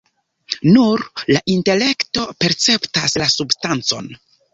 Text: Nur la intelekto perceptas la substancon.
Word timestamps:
Nur 0.77 1.03
la 1.35 1.41
intelekto 1.55 2.23
perceptas 2.45 3.19
la 3.25 3.29
substancon. 3.35 4.09